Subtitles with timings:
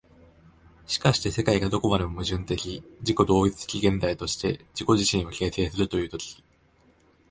[0.87, 6.43] しかして世界がどこまでも矛盾的自己同一的現在として自己自身を形成するという時、